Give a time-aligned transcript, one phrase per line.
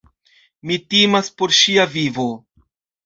[0.69, 2.27] Mi timas por ŝia vivo.